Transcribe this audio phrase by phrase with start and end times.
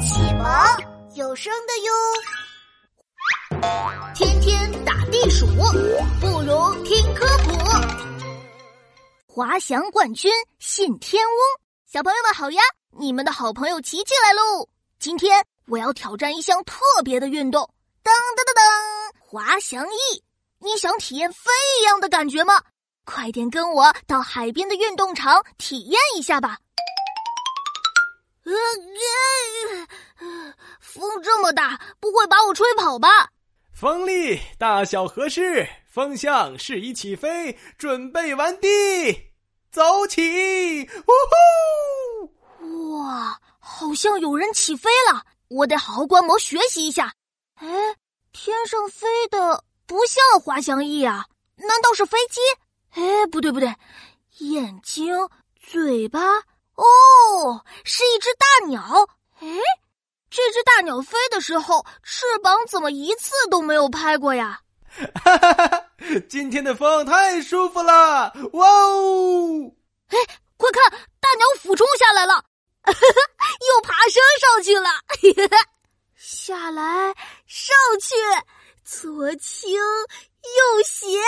[0.00, 0.46] 启蒙
[1.14, 1.92] 有声的哟。
[4.14, 5.46] 天天打地鼠，
[6.20, 7.52] 不如听科普。
[9.26, 11.34] 滑翔冠军信天翁，
[11.86, 12.62] 小朋友们好呀！
[12.98, 14.66] 你们的好朋友琪琪来喽。
[14.98, 17.62] 今天我要挑战一项特别的运动，
[18.02, 18.62] 噔噔噔噔，
[19.20, 20.24] 滑翔翼。
[20.60, 22.62] 你想体验飞一样的感觉吗？
[23.04, 26.56] 快点跟我到海边的运动场体验一下吧！
[28.44, 28.52] 呃，
[31.20, 33.08] 这么大，不会把我吹跑吧？
[33.72, 38.68] 风力大小合适，风向适宜起飞，准备完毕，
[39.70, 40.82] 走起！
[40.82, 41.12] 呜
[42.60, 42.98] 呼！
[42.98, 47.14] 哇，好像有人起飞了，我得好好观摩学习一下。
[47.54, 47.68] 哎，
[48.32, 52.40] 天上飞的不像滑翔翼啊，难道是飞机？
[52.90, 53.74] 哎，不对不对，
[54.38, 55.14] 眼睛、
[55.58, 56.20] 嘴巴，
[56.74, 59.08] 哦，是一只大鸟。
[59.40, 59.48] 哎，
[60.30, 64.60] 这只大鸟飞的时候，翅膀怎么一次都没有拍过呀？
[65.22, 65.84] 哈哈哈哈！
[66.28, 69.72] 今天的风太舒服了，哇哦！
[70.08, 70.18] 哎，
[70.56, 74.88] 快看，大鸟俯冲下来了，哈哈，又爬升上去了，
[76.16, 77.14] 下来，
[77.46, 78.14] 上去，
[78.84, 81.18] 左倾右斜。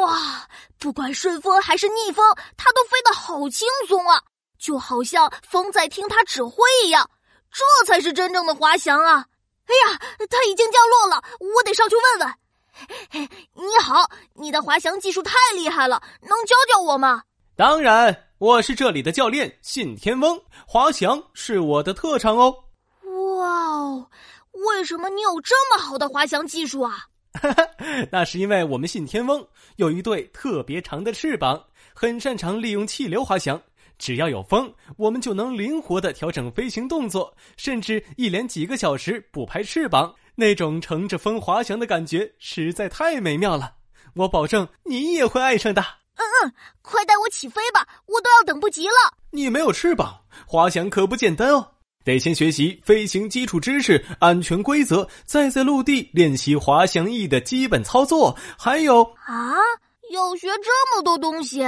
[0.00, 2.24] 哇，不管顺风还是逆风，
[2.56, 4.20] 它都飞得好轻松啊，
[4.58, 7.08] 就好像风在听它指挥一样。
[7.50, 9.26] 这才是真正的滑翔啊！
[9.66, 9.98] 哎呀，
[10.30, 13.28] 它已经降落了，我得上去问问。
[13.54, 17.22] 你好，你的滑翔技术太厉害了，能教教我吗？
[17.56, 22.54] 当然，我是这里的教练信天翁，滑翔是我的特长哦。
[23.36, 24.10] 哇哦，
[24.52, 27.06] 为什么你有这么好的滑翔技术啊？
[27.34, 27.68] 哈哈，
[28.10, 29.46] 那是因为我们信天翁
[29.76, 31.62] 有一对特别长的翅膀，
[31.92, 33.60] 很擅长利用气流滑翔。
[33.98, 43.74] 只要有风，我们就能灵活的调整飞行动作，甚至一连几个小时不拍翅膀，那种乘着风滑翔的感觉实在太美妙了。
[44.14, 45.82] 我保证你也会爱上的。
[45.82, 46.52] 嗯嗯，
[46.82, 48.94] 快带我起飞吧，我都要等不及了。
[49.30, 51.72] 你没有翅膀，滑翔可不简单哦。
[52.04, 58.36] 得先学习飞行基础知识、安全规则，再在陆地练习滑翔翼的基本操作。
[58.56, 59.54] 还有啊，
[60.10, 61.60] 要学这么多东西，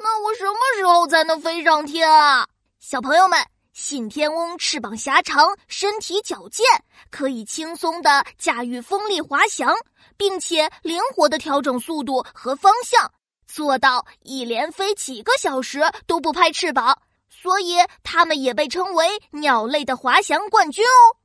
[0.00, 2.46] 那我什么时候才能飞上天啊？
[2.78, 3.38] 小朋友们，
[3.72, 6.64] 信天翁翅膀狭长，身体矫健，
[7.10, 9.74] 可以轻松的驾驭风力滑翔，
[10.16, 13.12] 并且灵活的调整速度和方向，
[13.46, 17.02] 做到一连飞几个小时都不拍翅膀。
[17.28, 21.17] 所以，它们也被称为鸟类的滑翔冠军哦。